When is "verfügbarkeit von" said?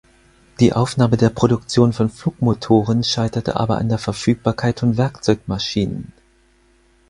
3.99-4.97